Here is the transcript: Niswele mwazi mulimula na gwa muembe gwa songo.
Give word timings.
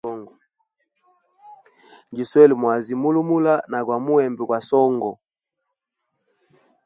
Niswele 2.13 2.53
mwazi 2.61 2.93
mulimula 3.01 3.53
na 3.71 3.79
gwa 3.85 3.97
muembe 4.03 4.41
gwa 4.47 4.59
songo. 4.69 5.11